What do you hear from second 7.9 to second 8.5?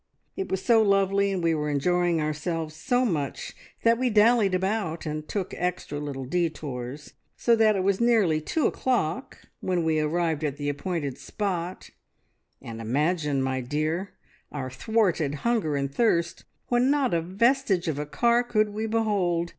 nearly